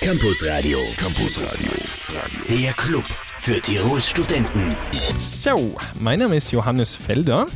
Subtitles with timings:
[0.00, 0.78] Campus Radio.
[0.96, 1.70] Campus Radio.
[2.48, 4.68] Der Club für Tirols Studenten.
[5.20, 7.46] So, mein Name ist Johannes Felder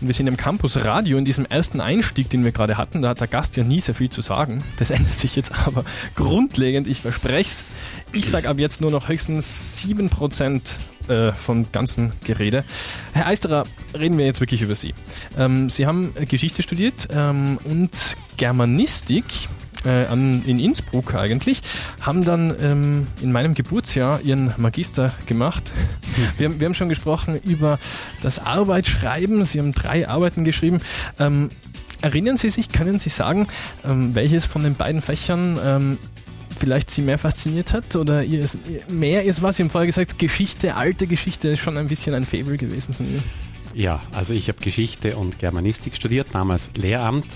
[0.00, 3.02] und wir sind im Campus Radio in diesem ersten Einstieg, den wir gerade hatten.
[3.02, 4.62] Da hat der Gast ja nie sehr viel zu sagen.
[4.76, 5.84] Das ändert sich jetzt aber
[6.14, 7.64] grundlegend, ich verspreche es.
[8.12, 10.60] Ich sage ab jetzt nur noch höchstens 7%
[11.08, 12.64] äh, vom ganzen Gerede.
[13.12, 13.64] Herr Eisterer,
[13.98, 14.94] reden wir jetzt wirklich über Sie.
[15.36, 17.90] Ähm, Sie haben Geschichte studiert ähm, und
[18.36, 19.24] Germanistik
[19.84, 21.62] äh, an, in Innsbruck eigentlich,
[22.00, 25.72] haben dann ähm, in meinem Geburtsjahr ihren Magister gemacht.
[26.36, 27.78] Wir, haben, wir haben schon gesprochen über
[28.22, 29.44] das Arbeitsschreiben.
[29.44, 30.80] Sie haben drei Arbeiten geschrieben.
[31.18, 31.48] Ähm,
[32.02, 33.46] erinnern Sie sich, können Sie sagen,
[33.84, 35.98] ähm, welches von den beiden Fächern ähm,
[36.58, 38.56] vielleicht Sie mehr fasziniert hat oder ihr ist,
[38.88, 39.56] mehr ist was?
[39.56, 43.06] Sie haben vorher gesagt, Geschichte, alte Geschichte ist schon ein bisschen ein Faible gewesen von
[43.06, 43.22] Ihnen.
[43.74, 47.26] Ja, also ich habe Geschichte und Germanistik studiert, damals Lehramt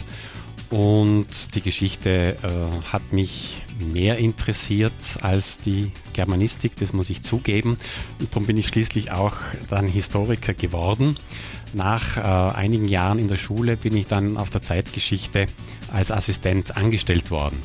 [0.71, 4.93] und die Geschichte äh, hat mich mehr interessiert
[5.23, 7.77] als die Germanistik, das muss ich zugeben.
[8.19, 9.37] Und darum bin ich schließlich auch
[9.71, 11.17] dann Historiker geworden.
[11.75, 15.47] Nach äh, einigen Jahren in der Schule bin ich dann auf der Zeitgeschichte
[15.93, 17.63] als Assistent angestellt worden.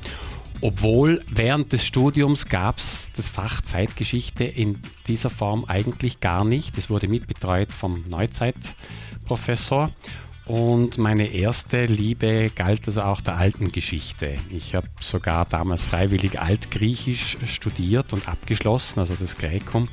[0.61, 6.77] Obwohl während des Studiums gab es das Fach Zeitgeschichte in dieser Form eigentlich gar nicht.
[6.77, 9.89] Es wurde mitbetreut vom Neuzeitprofessor
[10.51, 14.37] und meine erste Liebe galt also auch der alten Geschichte.
[14.49, 19.87] Ich habe sogar damals freiwillig Altgriechisch studiert und abgeschlossen, also das Gräkum,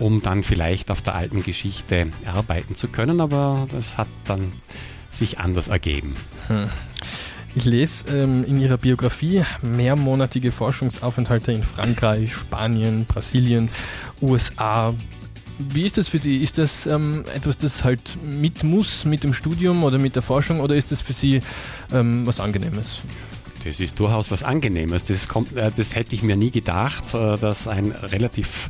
[0.00, 4.50] um dann vielleicht auf der alten Geschichte arbeiten zu können, aber das hat dann
[5.12, 6.16] sich anders ergeben.
[6.48, 6.68] Hm.
[7.54, 13.68] Ich lese ähm, in Ihrer Biografie mehrmonatige Forschungsaufenthalte in Frankreich, Spanien, Brasilien,
[14.20, 14.92] USA,
[15.58, 16.38] wie ist das für Sie?
[16.38, 20.60] Ist das ähm, etwas, das halt mit muss mit dem Studium oder mit der Forschung
[20.60, 21.40] oder ist das für Sie
[21.92, 22.98] ähm, was Angenehmes?
[23.64, 25.04] Das ist durchaus was Angenehmes.
[25.04, 28.68] Das, kommt, äh, das hätte ich mir nie gedacht, äh, dass ein relativ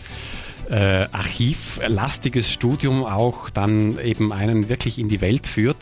[0.70, 5.76] äh, archivlastiges Studium auch dann eben einen wirklich in die Welt führt.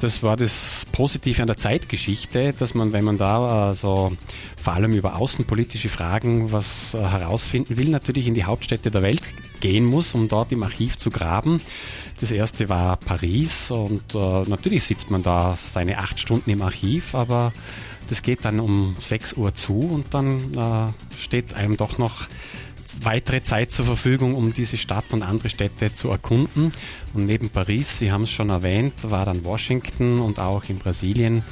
[0.00, 4.12] Das war das Positive an der Zeitgeschichte, dass man, wenn man da äh, so
[4.56, 9.22] vor allem über außenpolitische Fragen was äh, herausfinden will, natürlich in die Hauptstädte der Welt
[9.60, 11.60] gehen muss, um dort im Archiv zu graben.
[12.20, 17.14] Das erste war Paris und äh, natürlich sitzt man da seine acht Stunden im Archiv,
[17.14, 17.52] aber
[18.08, 22.26] das geht dann um 6 Uhr zu und dann äh, steht einem doch noch
[23.02, 26.72] weitere Zeit zur Verfügung, um diese Stadt und andere Städte zu erkunden.
[27.14, 31.44] Und neben Paris, Sie haben es schon erwähnt, war dann Washington und auch in Brasilien,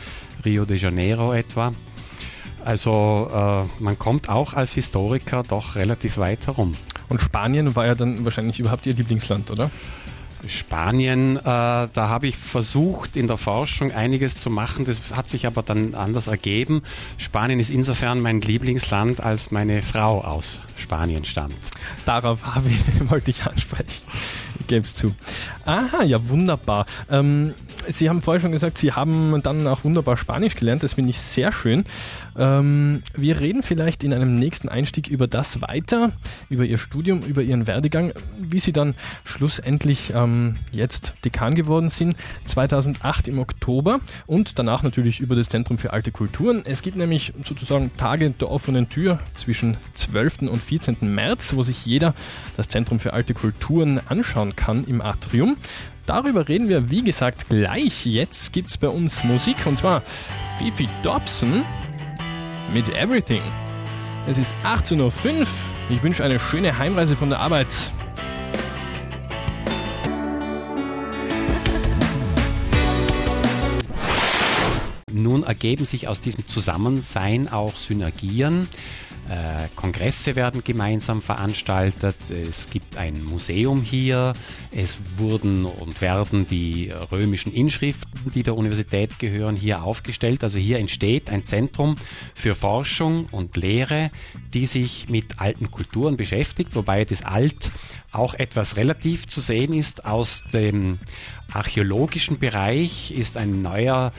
[0.45, 1.72] Rio de Janeiro etwa.
[2.65, 6.75] Also äh, man kommt auch als Historiker doch relativ weit herum.
[7.09, 9.71] Und Spanien war ja dann wahrscheinlich überhaupt Ihr Lieblingsland, oder?
[10.49, 15.47] Spanien, äh, da habe ich versucht in der Forschung einiges zu machen, das hat sich
[15.47, 16.83] aber dann anders ergeben.
[17.19, 21.56] Spanien ist insofern mein Lieblingsland, als meine Frau aus Spanien stammt.
[22.05, 24.03] Darauf ich, wollte ich ansprechen.
[24.67, 25.15] Gebe es zu.
[25.65, 26.87] Aha, ja, wunderbar.
[27.11, 27.55] Ähm,
[27.89, 30.83] Sie haben vorher schon gesagt, Sie haben dann auch wunderbar Spanisch gelernt.
[30.83, 31.84] Das finde ich sehr schön.
[32.37, 36.12] Ähm, wir reden vielleicht in einem nächsten Einstieg über das weiter,
[36.49, 42.16] über Ihr Studium, über Ihren Werdegang, wie Sie dann schlussendlich ähm, jetzt Dekan geworden sind,
[42.45, 46.62] 2008 im Oktober und danach natürlich über das Zentrum für alte Kulturen.
[46.65, 50.43] Es gibt nämlich sozusagen Tage der offenen Tür zwischen 12.
[50.43, 50.97] und 14.
[51.00, 52.15] März, wo sich jeder
[52.56, 55.57] das Zentrum für alte Kulturen anschauen kann im Atrium.
[56.07, 58.07] Darüber reden wir, wie gesagt, gleich.
[58.07, 60.03] Jetzt gibt es bei uns Musik und zwar
[60.59, 61.65] Fifi Dobson
[62.73, 63.43] mit Everything.
[64.29, 65.47] Es ist 18.05 Uhr.
[65.91, 67.67] Ich wünsche eine schöne Heimreise von der Arbeit.
[75.13, 78.69] Nun ergeben sich aus diesem Zusammensein auch Synergien.
[79.28, 82.16] Äh, Kongresse werden gemeinsam veranstaltet.
[82.31, 84.34] Es gibt ein Museum hier.
[84.70, 90.44] Es wurden und werden die römischen Inschriften, die der Universität gehören, hier aufgestellt.
[90.44, 91.97] Also hier entsteht ein Zentrum
[92.34, 94.12] für Forschung und Lehre,
[94.54, 97.72] die sich mit alten Kulturen beschäftigt, wobei das Alt
[98.12, 100.04] auch etwas relativ zu sehen ist.
[100.04, 100.98] Aus dem
[101.53, 104.12] archäologischen Bereich ist ein neuer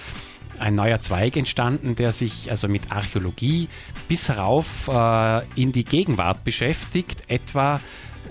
[0.59, 3.67] ein neuer Zweig entstanden, der sich also mit Archäologie
[4.07, 7.81] bis herauf äh, in die Gegenwart beschäftigt, etwa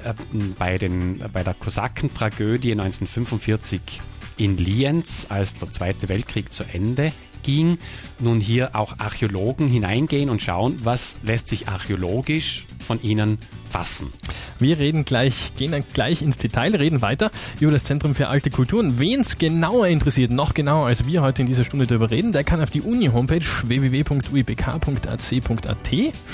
[0.05, 0.15] äh,
[0.59, 4.01] bei, den, bei der Kosakentragödie 1945
[4.37, 7.13] in Lienz, als der Zweite Weltkrieg zu Ende
[7.43, 7.79] ging,
[8.19, 13.39] nun hier auch Archäologen hineingehen und schauen, was lässt sich archäologisch von ihnen
[13.77, 14.11] fassen.
[14.59, 17.31] Wir reden gleich, gehen dann gleich ins Detail, reden weiter
[17.61, 18.99] über das Zentrum für alte Kulturen.
[18.99, 22.43] Wen es genauer interessiert, noch genauer als wir heute in dieser Stunde darüber reden, der
[22.43, 24.15] kann auf die Uni-Homepage www.uibk.ac.at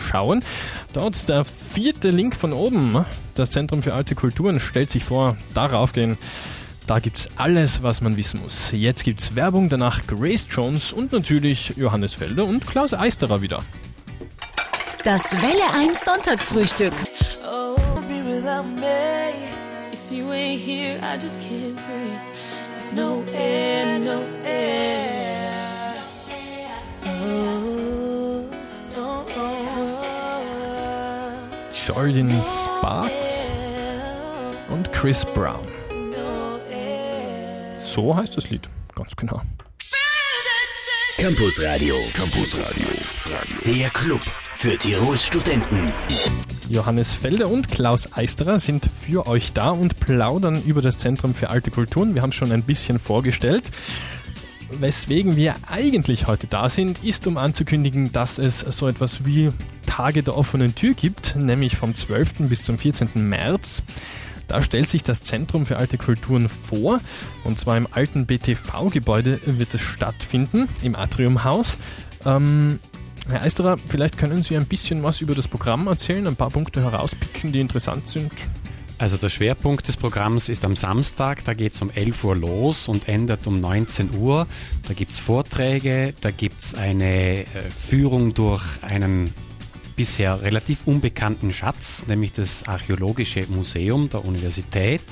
[0.09, 0.45] schauen.
[0.93, 3.05] Dort der vierte Link von oben,
[3.35, 6.19] das Zentrum für alte Kulturen, stellt sich vor, darauf gehen.
[6.87, 8.71] Da gibt's alles, was man wissen muss.
[8.71, 13.65] Jetzt gibt's Werbung, danach Grace Jones und natürlich Johannes Felder und Klaus Eisterer wieder.
[15.05, 16.93] Das Welle 1 Sonntagsfrühstück.
[17.45, 17.77] Oh,
[18.09, 18.87] be without me.
[19.93, 22.21] If you ain't here, I just can't breathe.
[22.73, 25.95] There's no air, no air.
[27.05, 28.45] Oh,
[28.97, 29.25] no,
[31.73, 33.49] Jordan Sparks
[34.69, 35.67] und Chris Brown.
[37.81, 39.43] So heißt das Lied, ganz genau.
[41.23, 41.95] Campus Radio.
[42.15, 42.89] Campus Radio.
[43.65, 44.21] Der Club
[44.57, 45.87] für Tirols Studenten.
[46.69, 51.49] Johannes Felder und Klaus Eisterer sind für euch da und plaudern über das Zentrum für
[51.49, 52.17] alte Kulturen.
[52.17, 53.71] Wir haben schon ein bisschen vorgestellt.
[54.81, 59.51] Weswegen wir eigentlich heute da sind, ist um anzukündigen, dass es so etwas wie
[59.87, 62.49] Tage der offenen Tür gibt, nämlich vom 12.
[62.49, 63.11] bis zum 14.
[63.15, 63.83] März.
[64.49, 67.01] Da stellt sich das Zentrum für alte Kulturen vor,
[67.45, 71.79] und zwar im alten BTV-Gebäude wird es stattfinden, im Atriumhaus.
[72.25, 72.79] Ähm,
[73.29, 76.83] Herr Eisterer, vielleicht können Sie ein bisschen was über das Programm erzählen, ein paar Punkte
[76.83, 78.33] herauspicken, die interessant sind.
[78.99, 82.89] Also der Schwerpunkt des Programms ist am Samstag, da geht es um 11 Uhr los
[82.89, 84.47] und endet um 19 Uhr.
[84.87, 89.35] Da gibt es Vorträge, da gibt es eine äh, Führung durch einen
[89.97, 95.03] bisher relativ unbekannten Schatz, nämlich das Archäologische Museum der Universität.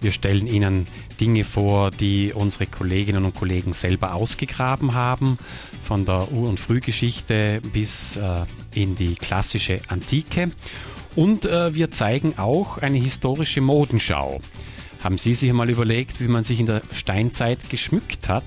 [0.00, 0.86] Wir stellen Ihnen
[1.18, 5.38] Dinge vor, die unsere Kolleginnen und Kollegen selber ausgegraben haben,
[5.82, 8.44] von der Ur- und Frühgeschichte bis äh,
[8.74, 10.50] in die klassische Antike.
[11.16, 14.40] Und äh, wir zeigen auch eine historische Modenschau.
[15.02, 18.44] Haben Sie sich mal überlegt, wie man sich in der Steinzeit geschmückt hat?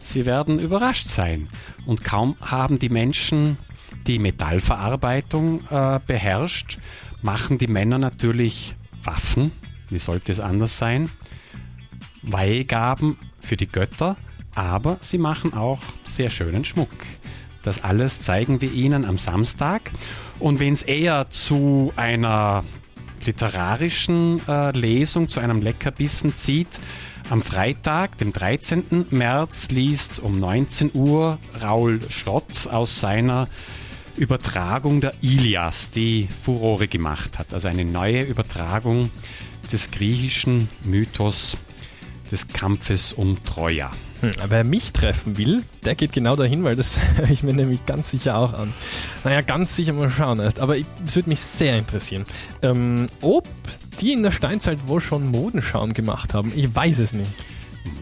[0.00, 1.48] Sie werden überrascht sein.
[1.86, 3.58] Und kaum haben die Menschen
[4.06, 6.78] die Metallverarbeitung äh, beherrscht,
[7.22, 8.74] machen die Männer natürlich
[9.04, 9.52] Waffen.
[9.90, 11.10] Wie sollte es anders sein?
[12.22, 14.16] Weihgaben für die Götter,
[14.54, 16.90] aber sie machen auch sehr schönen Schmuck.
[17.68, 19.90] Das alles zeigen wir Ihnen am Samstag.
[20.38, 22.64] Und wenn es eher zu einer
[23.26, 26.80] literarischen äh, Lesung, zu einem Leckerbissen zieht,
[27.28, 29.08] am Freitag, dem 13.
[29.10, 33.48] März, liest um 19 Uhr Raul Stott aus seiner
[34.16, 37.52] Übertragung der Ilias, die Furore gemacht hat.
[37.52, 39.10] Also eine neue Übertragung
[39.70, 41.58] des griechischen Mythos
[42.32, 43.90] des Kampfes um Troja.
[44.20, 47.86] Hm, wer mich treffen will, der geht genau dahin, weil das höre ich mir nämlich
[47.86, 48.72] ganz sicher auch an.
[49.24, 52.24] Naja, ganz sicher mal schauen erst, aber es würde mich sehr interessieren,
[52.62, 53.46] ähm, ob
[54.00, 56.52] die in der Steinzeit wohl schon Modenschauen gemacht haben.
[56.54, 57.32] Ich weiß es nicht.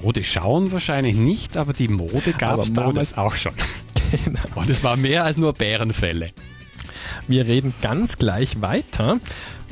[0.02, 3.52] Mode schauen wahrscheinlich nicht, aber die Mode gab es damals auch schon.
[4.24, 4.38] Genau.
[4.54, 6.30] Und es war mehr als nur Bärenfälle.
[7.28, 9.18] Wir reden ganz gleich weiter.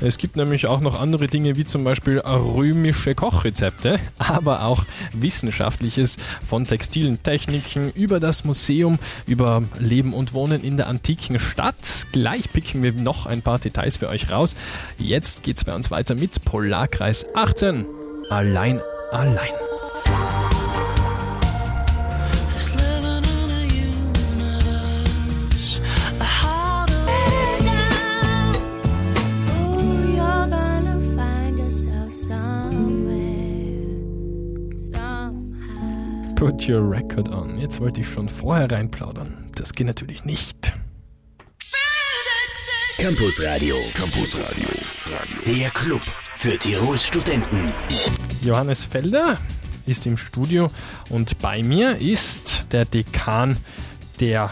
[0.00, 6.16] Es gibt nämlich auch noch andere Dinge wie zum Beispiel römische Kochrezepte, aber auch Wissenschaftliches
[6.46, 12.06] von textilen Techniken über das Museum, über Leben und Wohnen in der antiken Stadt.
[12.12, 14.56] Gleich picken wir noch ein paar Details für euch raus.
[14.98, 17.86] Jetzt geht's bei uns weiter mit Polarkreis 18.
[18.30, 18.80] Allein,
[19.12, 20.43] allein.
[36.44, 37.58] Put your record on.
[37.58, 39.50] Jetzt wollte ich schon vorher reinplaudern.
[39.54, 40.74] Das geht natürlich nicht.
[42.98, 43.76] Campus Radio.
[43.94, 44.68] Campus Radio.
[45.46, 47.64] Der Club für Tirols Studenten.
[48.42, 49.38] Johannes Felder
[49.86, 50.68] ist im Studio
[51.08, 53.56] und bei mir ist der Dekan
[54.20, 54.50] der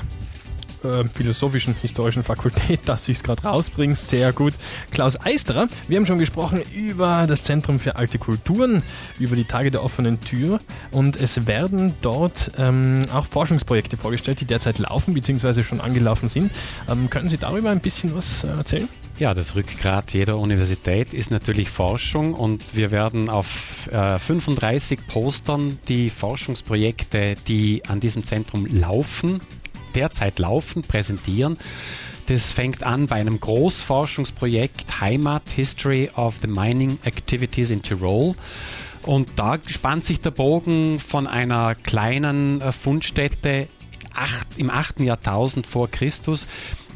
[0.84, 4.54] äh, Philosophischen Historischen Fakultät, dass ich es gerade rausbringe, sehr gut.
[4.90, 8.82] Klaus Eisterer, wir haben schon gesprochen über das Zentrum für alte Kulturen,
[9.18, 10.60] über die Tage der offenen Tür
[10.90, 15.62] und es werden dort ähm, auch Forschungsprojekte vorgestellt, die derzeit laufen bzw.
[15.62, 16.50] schon angelaufen sind.
[16.88, 18.88] Ähm, können Sie darüber ein bisschen was äh, erzählen?
[19.18, 25.78] Ja, das Rückgrat jeder Universität ist natürlich Forschung und wir werden auf äh, 35 Postern
[25.86, 29.40] die Forschungsprojekte, die an diesem Zentrum laufen,
[29.94, 31.58] derzeit laufen, präsentieren.
[32.26, 38.34] Das fängt an bei einem Großforschungsprojekt Heimat History of the Mining Activities in Tirol.
[39.02, 43.66] Und da spannt sich der Bogen von einer kleinen äh, Fundstätte
[44.56, 45.00] im 8.
[45.00, 46.46] Jahrtausend vor Christus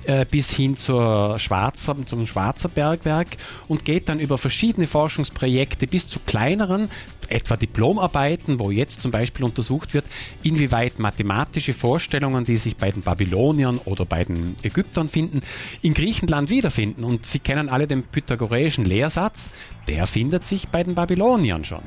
[0.06, 3.28] äh, bis hin zur Schwarzer, zum Schwarzer Bergwerk
[3.66, 6.90] und geht dann über verschiedene Forschungsprojekte bis zu kleineren,
[7.28, 10.04] etwa Diplomarbeiten, wo jetzt zum Beispiel untersucht wird,
[10.42, 15.42] inwieweit mathematische Vorstellungen, die sich bei den Babyloniern oder bei den Ägyptern finden,
[15.82, 17.04] in Griechenland wiederfinden.
[17.04, 19.50] Und Sie kennen alle den pythagoreischen Lehrsatz,
[19.88, 21.82] der findet sich bei den Babyloniern schon.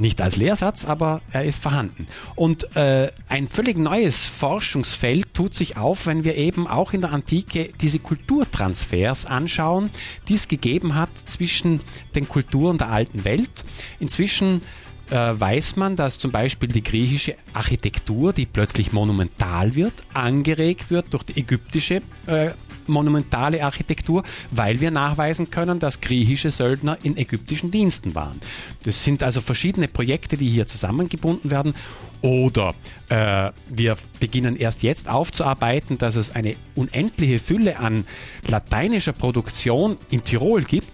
[0.00, 2.06] Nicht als Lehrsatz, aber er ist vorhanden.
[2.34, 7.12] Und äh, ein völlig neues Forschungsfeld tut sich auf, wenn wir eben auch in der
[7.12, 9.90] Antike diese Kulturtransfers anschauen,
[10.26, 11.82] die es gegeben hat zwischen
[12.14, 13.50] den Kulturen der alten Welt.
[13.98, 14.62] Inzwischen
[15.10, 21.12] äh, weiß man, dass zum Beispiel die griechische Architektur, die plötzlich monumental wird, angeregt wird
[21.12, 22.52] durch die ägyptische äh,
[22.90, 28.38] monumentale Architektur, weil wir nachweisen können, dass griechische Söldner in ägyptischen Diensten waren.
[28.82, 31.74] Das sind also verschiedene Projekte, die hier zusammengebunden werden.
[32.22, 32.74] Oder
[33.08, 38.04] äh, wir beginnen erst jetzt aufzuarbeiten, dass es eine unendliche Fülle an
[38.46, 40.90] lateinischer Produktion in Tirol gibt,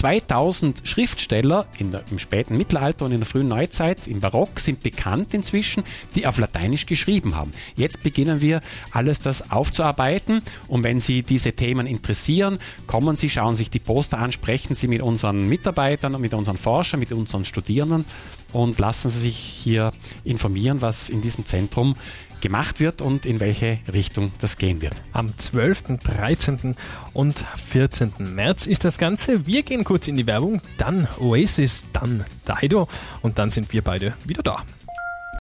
[0.00, 5.34] 2000 Schriftsteller der, im späten Mittelalter und in der frühen Neuzeit, im Barock, sind bekannt
[5.34, 7.52] inzwischen, die auf Lateinisch geschrieben haben.
[7.76, 13.54] Jetzt beginnen wir alles das aufzuarbeiten und wenn Sie diese Themen interessieren, kommen Sie, schauen
[13.54, 18.06] sich die Poster an, sprechen Sie mit unseren Mitarbeitern, mit unseren Forschern, mit unseren Studierenden
[18.54, 19.90] und lassen Sie sich hier
[20.24, 21.94] informieren, was in diesem Zentrum
[22.40, 24.94] gemacht wird und in welche Richtung das gehen wird.
[25.12, 26.76] Am 12., 13.
[27.12, 28.12] und 14.
[28.18, 29.46] März ist das Ganze.
[29.46, 32.88] Wir gehen kurz in die Werbung, dann Oasis, dann Dido
[33.22, 34.64] und dann sind wir beide wieder da.